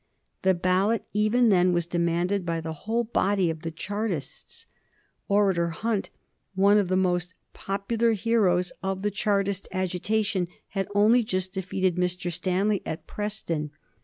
[0.41, 4.65] The ballot even then was demanded by the whole body of the Chartists.
[5.27, 6.09] Orator Hunt,
[6.55, 12.33] one of the most popular heroes of the Chartist agitation, had only just defeated Mr.
[12.33, 13.69] Stanley at Preston.